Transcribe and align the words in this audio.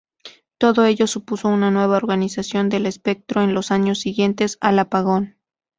Todo 0.57 0.85
ello 0.85 1.05
supuso 1.05 1.47
una 1.49 1.69
nueva 1.69 1.95
organización 1.97 2.69
del 2.69 2.87
espectro 2.87 3.43
en 3.43 3.53
los 3.53 3.69
años 3.69 3.99
siguientes 4.01 4.57
al 4.59 4.79
apagón. 4.79 5.37